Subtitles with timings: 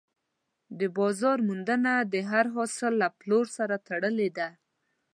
[0.79, 4.49] د بازار موندنه د هر حاصل له پلور سره تړلې ده.